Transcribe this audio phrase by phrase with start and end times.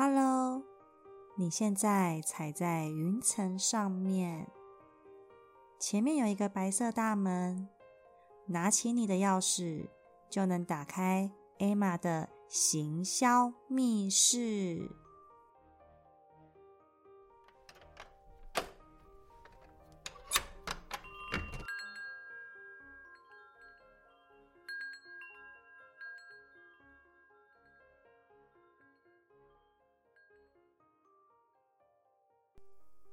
[0.00, 0.62] Hello，
[1.34, 4.46] 你现在踩在云层上面，
[5.80, 7.68] 前面有一个白色大门，
[8.46, 9.88] 拿起你的钥匙
[10.30, 14.88] 就能打开艾玛的行销密室。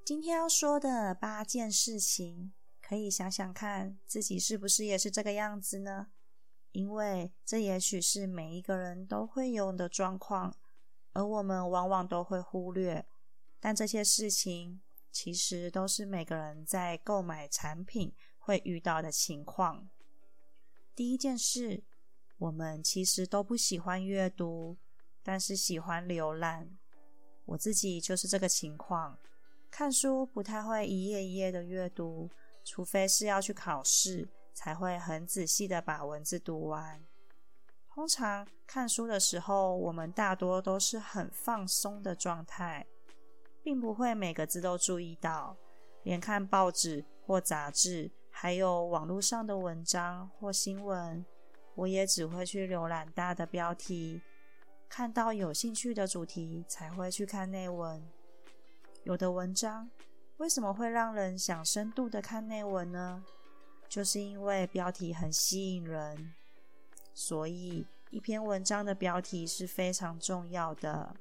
[0.06, 6.12] 今天要说的八件事情，可以想想看自己是不是也是这个样子呢？
[6.74, 10.56] 因为这也许是每一个人都会有的状况，
[11.14, 13.04] 而我们往往都会忽略。
[13.60, 14.80] 但这些事情
[15.12, 19.90] 其实都是每个人在购买产品会遇到的情况。
[20.94, 21.84] 第一件事，
[22.38, 24.78] 我们其实都不喜欢阅读，
[25.24, 26.78] 但是喜欢浏览。
[27.46, 29.18] 我自己就是这个情况。
[29.78, 32.30] 看书不太会一页一页的阅读，
[32.64, 37.04] 除非是要去考试，才会很仔细的把文字读完。
[37.94, 42.86] 通常看书的时候，我们大多都是很放松的状态，
[43.62, 45.58] 并不会每个字都注意到。
[46.04, 51.26] 连看报纸或杂志，还有网络上的文章或新闻，
[51.76, 54.22] 我也只会去浏览大的标题，
[54.88, 58.02] 看到有兴趣的主题才会去看内文。
[59.06, 59.88] 有的文章
[60.38, 63.24] 为什么会让人想深度的看内文呢？
[63.88, 66.34] 就是因为标题很吸引人，
[67.14, 71.16] 所以一篇文章的标题是非常重要的。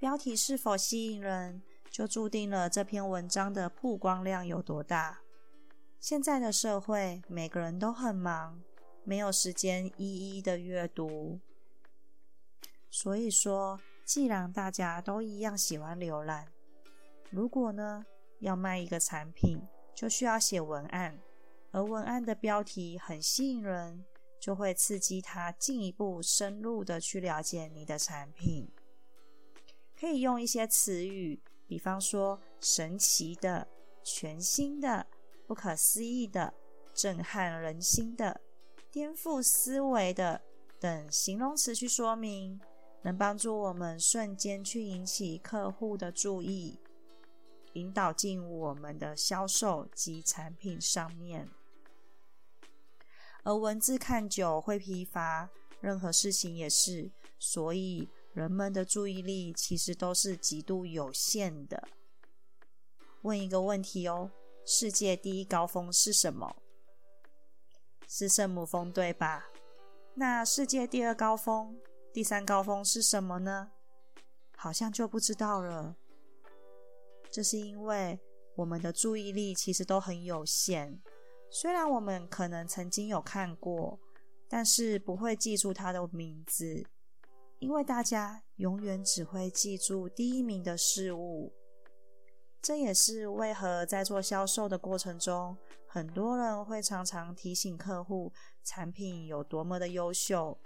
[0.00, 5.20] 标题是否吸引人，就注定了这篇文章的曝光量有多大。
[6.00, 8.62] 现在的社会，每个人都很忙，
[9.04, 11.40] 没有时间一一的阅读，
[12.90, 13.78] 所以说。
[14.12, 16.46] 既然大家都一样喜欢浏览，
[17.30, 18.04] 如果呢
[18.40, 19.58] 要卖一个产品，
[19.94, 21.18] 就需要写文案，
[21.70, 24.04] 而文案的标题很吸引人，
[24.38, 28.70] 就会刺激他进一步深入的去了解你的产品。
[29.98, 33.66] 可以用一些词语，比方说神奇的、
[34.04, 35.06] 全新的、
[35.46, 36.52] 不可思议的、
[36.92, 38.42] 震撼人心的、
[38.90, 40.42] 颠覆思维的
[40.78, 42.60] 等形容词去说明。
[43.02, 46.78] 能帮助我们瞬间去引起客户的注意，
[47.72, 51.48] 引导进我们的销售及产品上面。
[53.44, 61.88] 而文字看久会疲乏，任何事情也是，所以人们的注意力其实都是极度有限的。
[63.22, 64.30] 问一个问题哦：
[64.64, 66.54] 世界第一高峰是什么？
[68.06, 69.46] 是圣母峰，对吧？
[70.14, 71.76] 那世界第二高峰？
[72.12, 73.70] 第三高峰是什么呢？
[74.54, 75.96] 好像就不知道了。
[77.30, 78.20] 这是因为
[78.54, 81.00] 我们的注意力其实都很有限。
[81.50, 83.98] 虽然我们可能曾经有看过，
[84.46, 86.84] 但是不会记住它的名字，
[87.58, 91.50] 因为大家永远只会记住第一名的事物。
[92.60, 95.56] 这也是为何在做销售的过程中，
[95.88, 98.30] 很多人会常常提醒客户
[98.62, 100.58] 产品有多么的优秀。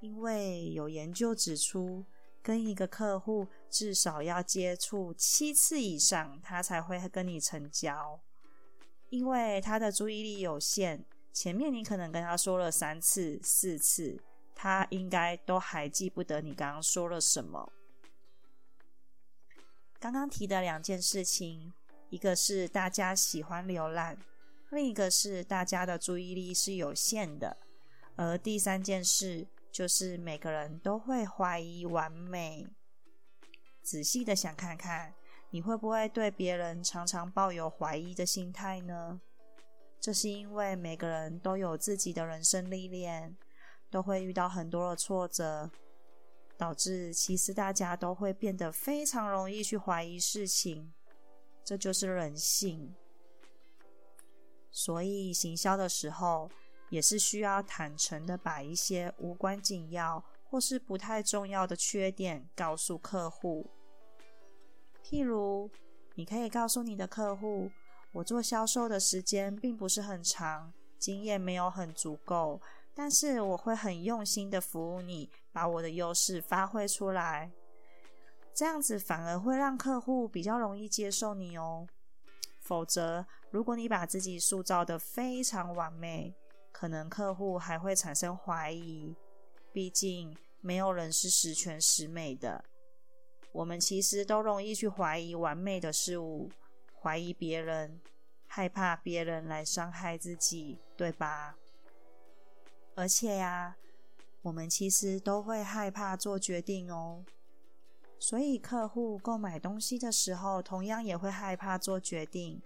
[0.00, 2.04] 因为有研究指出，
[2.40, 8.20] 跟一个客户至少要接触七次以上，他才会跟你成交。
[9.10, 14.22] 因为他的注意力有限，前面你可能跟他说了三次、四次，
[14.54, 17.72] 他应该都还记不得你刚刚说了什么。
[19.98, 21.72] 刚刚提的两件事情，
[22.10, 24.16] 一个是大家喜欢浏览，
[24.70, 27.56] 另一个是大家的注意力是有限的，
[28.14, 29.48] 而第三件事。
[29.78, 32.66] 就是每个人都会怀疑完美。
[33.80, 35.14] 仔细的想看看，
[35.50, 39.20] 你会不会对别人常常抱有怀疑的心态呢？
[40.00, 43.36] 这是因为每个人都有自己的人生历练，
[43.88, 45.70] 都会遇到很多的挫折，
[46.56, 50.92] 导致其实大家都会变得非常容易去怀疑事情。
[51.62, 52.92] 这就是人性。
[54.72, 56.50] 所以行销的时候。
[56.90, 63.70] 也是需要坦诚的把一些无关紧要或是不太重要的缺点告诉客户。
[65.04, 65.70] 譬如，
[66.14, 67.70] 你可以告诉你的客户
[68.12, 72.60] ：“我做销售的时间并不是很长，经验没有很足够，
[72.94, 77.50] 但是我会很用心的服务你，把我的优势发挥出来。”
[78.52, 81.86] 这样子反而会让客户比较容易接受你哦。
[82.60, 86.34] 否则，如果你把自己塑造的非常完美，
[86.78, 89.12] 可能客户还会产生怀疑，
[89.72, 92.64] 毕竟没有人是十全十美的。
[93.50, 96.48] 我们其实都容易去怀疑完美的事物，
[97.02, 98.00] 怀疑别人，
[98.46, 101.56] 害怕别人来伤害自己，对吧？
[102.94, 103.76] 而且呀，
[104.42, 107.24] 我们其实都会害怕做决定哦。
[108.20, 112.62] 所以，客户购买东西的时候，同样也会害怕做决定。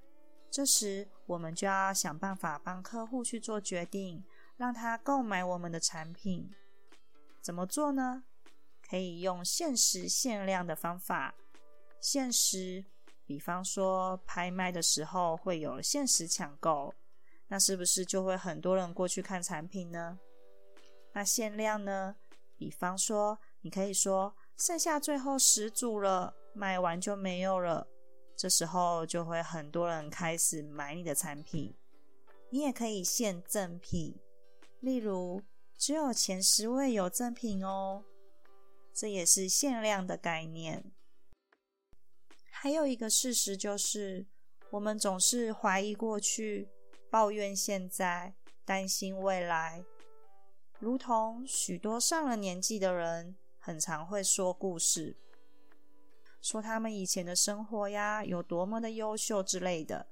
[0.52, 4.22] 这时，我们就要想办法帮客户去做决定，
[4.58, 6.50] 让他购买我们的产品。
[7.40, 8.24] 怎么做呢？
[8.86, 11.34] 可以用限时限量的方法。
[12.02, 12.84] 限时，
[13.24, 16.92] 比方说拍卖的时候会有限时抢购，
[17.48, 20.18] 那是不是就会很多人过去看产品呢？
[21.14, 22.16] 那限量呢？
[22.58, 24.36] 比方说，你可以说。
[24.58, 27.88] 剩下最后十组了，卖完就没有了。
[28.42, 31.72] 这时候就会很多人开始买你的产品。
[32.50, 34.16] 你也可以限赠品，
[34.80, 35.40] 例如
[35.78, 38.02] 只有前十位有赠品哦，
[38.92, 40.90] 这也是限量的概念。
[42.50, 44.26] 还有一个事实就是，
[44.70, 46.68] 我们总是怀疑过去，
[47.08, 48.34] 抱怨现在，
[48.64, 49.84] 担心未来，
[50.80, 53.36] 如同许多上了年纪的人。
[53.64, 55.16] 很常会说故事，
[56.42, 60.06] 说他们以前的生活呀有多么的优秀之类的。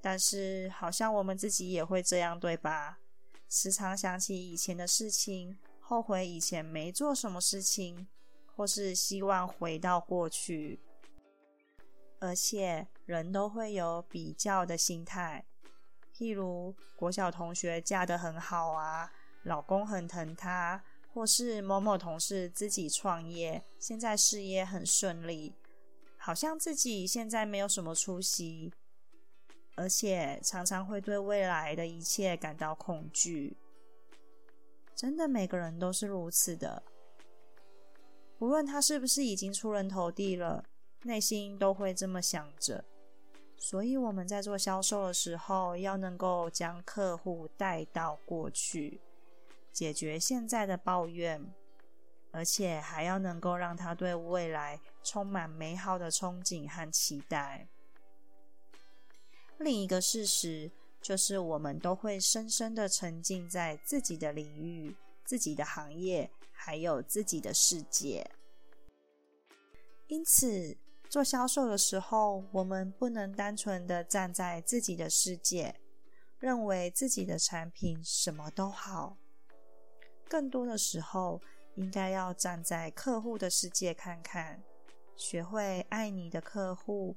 [0.00, 2.98] 但是好像我们自己也会这样，对吧？
[3.48, 8.06] 时常想起以前的事情，后悔以前没做什么事情，
[8.54, 10.78] 或是希望回到过去。
[12.20, 15.44] 而且人都会有比较的心态，
[16.16, 19.10] 譬如国小同学嫁得很好啊，
[19.42, 20.84] 老公很疼她。
[21.18, 25.52] 或是某某同事自己创业，现在事业很顺利，
[26.16, 28.72] 好像自己现在没有什么出息，
[29.74, 33.56] 而且常常会对未来的一切感到恐惧。
[34.94, 36.84] 真的，每个人都是如此的，
[38.38, 40.64] 无论他是不是已经出人头地了，
[41.02, 42.84] 内心都会这么想着。
[43.56, 49.00] 所以我们在做销售的时候，要能够将客户带到过去。
[49.78, 51.54] 解决现在的抱怨，
[52.32, 57.68] 而且还要能够让他对未来充满美好的憧憬和期待。
[59.58, 68.28] 另一个事实就是，我们都会深深的沉浸在自己的领域、自己的行业，还有自己的世界。
[70.08, 70.76] 因此，
[71.08, 75.76] 做销售的时候，我们不能单纯的站在自己的世界，
[76.40, 79.16] 认为自己的产品什么都好。
[80.28, 81.40] 更多的时候，
[81.74, 84.62] 应该要站在客户的世界看看，
[85.16, 87.16] 学会爱你的客户，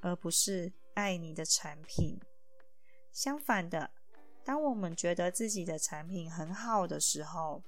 [0.00, 2.20] 而不是爱你的产品。
[3.10, 3.90] 相反的，
[4.44, 7.62] 当我们觉得自己的产品很好的时候，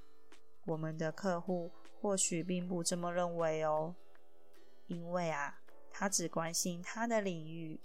[0.66, 1.70] 我们的客户
[2.00, 3.94] 或许并不这么认为哦。
[4.86, 5.60] 因为啊，
[5.90, 7.80] 他只关心他的领域，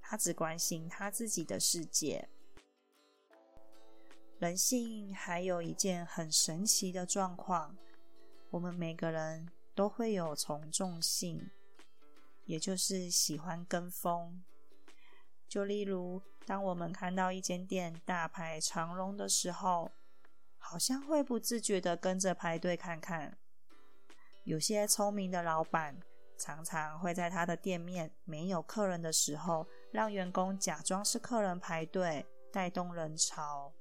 [0.00, 2.28] 他只关心他自己的世界。
[4.42, 7.76] 人性还有一件很神奇的状况，
[8.50, 11.48] 我们每个人都会有从众性，
[12.44, 14.42] 也就是喜欢跟风。
[15.48, 19.92] 就例如，当我们看到一间店大排长龙的时候，
[20.58, 23.38] 好像会不自觉的跟着排队看看。
[24.42, 26.00] 有些聪明的老板，
[26.36, 33.72] 常常会在他的店面没有客人的时候，让员工假装是客人排队，带动人潮。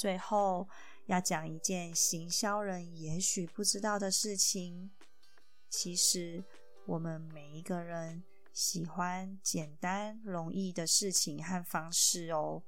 [0.00, 0.66] 最后
[1.04, 4.90] 要讲一件行销人也许不知道的事情。
[5.68, 6.42] 其实
[6.86, 12.62] 我们每一个人喜欢简单容易的事情和方式哦。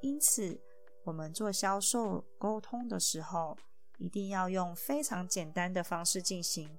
[0.00, 0.60] 因此，
[1.04, 3.56] 我们做销售沟通的时候，
[3.98, 6.76] 一定要用非常简单的方式进行，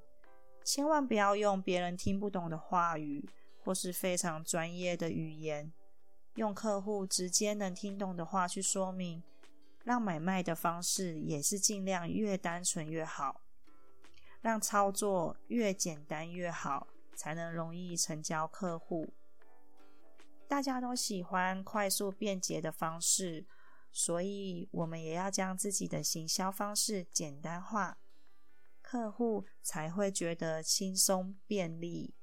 [0.66, 3.26] 千万不要用别人听不懂的话语，
[3.64, 5.72] 或是非常专业的语言，
[6.36, 9.24] 用客户直接能听懂的话去说明。
[9.88, 13.40] 让买卖的方式也是尽量越单纯越好，
[14.42, 19.14] 让操作越简单越好，才能容易成交客户。
[20.46, 23.46] 大家都喜欢快速便捷的方式，
[23.90, 27.98] 所以我们也要将自己的行销方式简单化，
[28.82, 32.14] 客户才会觉得轻松便利。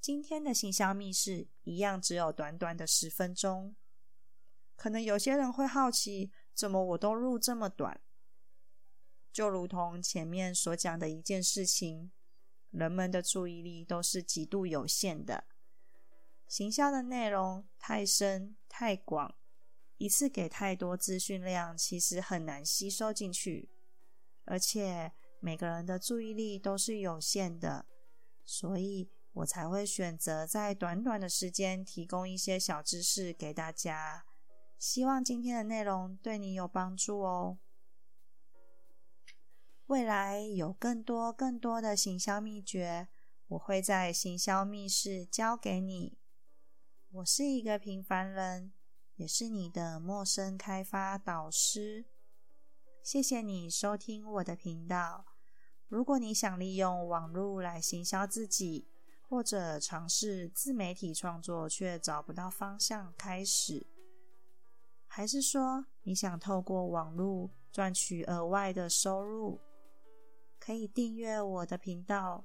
[0.00, 3.74] 今天的行销密室一样，只有短短的十分钟。
[4.80, 8.00] 可能有些人会好奇，怎么我都录这么短？
[9.30, 12.10] 就如同前面所讲的一件事情，
[12.70, 15.44] 人们的注意力都是极度有限的，
[16.48, 19.34] 行销的内容太深太广，
[19.98, 23.68] 一次给太多资讯量，其实很难吸收进去，
[24.46, 27.84] 而且每个人的注意力都是有限的，
[28.46, 34.24] 所以我才会选择在短短的时间提供一些小知识给大家。
[34.80, 37.58] 希望今天的内容对你有帮助哦。
[39.88, 43.08] 未来有更多更多的行销秘诀，
[43.48, 46.16] 我会在行销密室教给你。
[47.10, 48.72] 我是一个平凡人，
[49.16, 52.06] 也是你的陌生开发导师。
[53.02, 55.26] 谢谢你收听我的频道。
[55.88, 58.88] 如果你想利用网络来行销自己，
[59.28, 63.86] 或者尝试自媒体创作却找不到方向开始，
[65.12, 69.58] 还是说你想透过网络赚取额外的收入？
[70.60, 72.44] 可以订阅我的频道，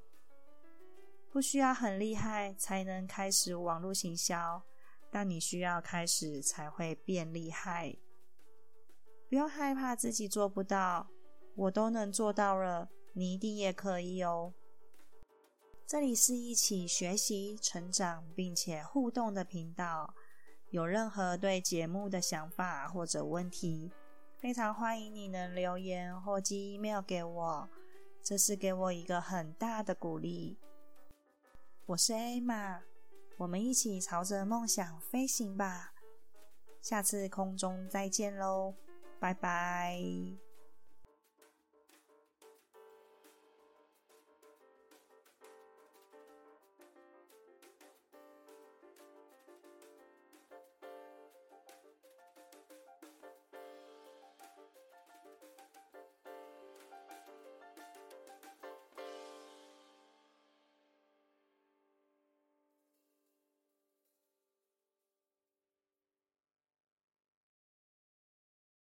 [1.30, 4.64] 不需要很厉害才能开始网络行销，
[5.12, 7.96] 但你需要开始才会变厉害。
[9.30, 11.08] 不用害怕自己做不到，
[11.54, 14.56] 我都能做到了，你一定也可以哦。
[15.86, 20.16] 这里是一起学习、成长并且互动的频道，
[20.76, 23.90] 有任何对节目的想法或者问题，
[24.38, 27.70] 非常欢迎你能留言或寄 email 给我。
[28.22, 30.58] 这是给我一个很大的鼓励。
[31.86, 32.82] 我是 Emma，，
[33.38, 35.94] 我们一起朝着梦想飞行吧。
[36.82, 38.74] 下次空中再见喽，
[39.18, 40.45] 拜拜。